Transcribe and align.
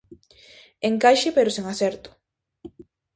Encaixe 0.89 1.29
pero 1.35 1.53
sen 1.55 1.65
acerto. 1.73 2.09